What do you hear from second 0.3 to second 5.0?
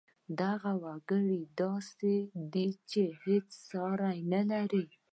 دغه وګړی داسې دی چې هېڅ ساری نه لري